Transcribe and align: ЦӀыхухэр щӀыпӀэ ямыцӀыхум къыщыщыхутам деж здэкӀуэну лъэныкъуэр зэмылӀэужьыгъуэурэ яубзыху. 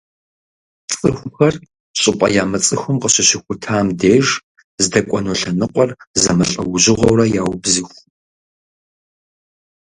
ЦӀыхухэр 0.99 1.55
щӀыпӀэ 1.99 2.27
ямыцӀыхум 2.43 2.95
къыщыщыхутам 3.01 3.87
деж 3.99 4.27
здэкӀуэну 4.83 5.37
лъэныкъуэр 5.39 5.89
зэмылӀэужьыгъуэурэ 6.21 7.25
яубзыху. 7.41 7.99